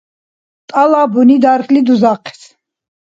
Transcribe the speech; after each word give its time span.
Тӏалабуни 0.69 1.37
дархьли 1.43 1.81
дузахъес 1.87 2.41